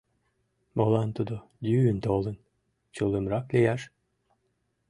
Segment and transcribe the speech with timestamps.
[0.77, 1.35] Молан тудо
[1.69, 2.35] йӱын толын,
[2.95, 3.81] чулымрак лияш?